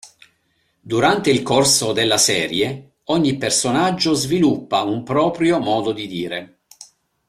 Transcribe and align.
Durante 0.79 1.29
il 1.29 1.43
corso 1.43 1.93
della 1.93 2.17
serie, 2.17 2.93
ogni 3.03 3.37
personaggio 3.37 4.15
sviluppa 4.15 4.81
un 4.81 5.03
proprio 5.03 5.59
modo 5.59 5.91
di 5.91 6.07
dire. 6.07 6.61